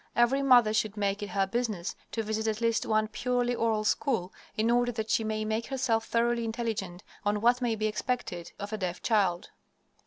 [0.15, 4.33] Every mother should make it her business to visit at least one purely oral school,
[4.57, 8.73] in order that she may make herself thoroughly intelligent on what may be expected of
[8.73, 9.51] a deaf child.